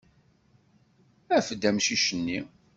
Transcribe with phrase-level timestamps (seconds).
[1.37, 2.39] Af-d amcic-nni.